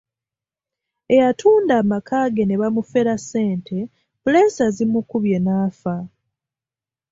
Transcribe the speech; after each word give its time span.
Eyatunda 1.13 1.73
amaka 1.81 2.17
ge 2.35 2.43
ne 2.47 2.55
bamufera 2.61 3.13
ssente 3.21 3.77
puleesa 4.21 4.65
zimukubye 4.75 5.37
n’afa. 5.45 5.95